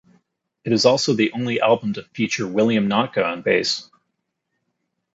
[0.65, 3.87] It is also the only album to feature William Nottke on bass.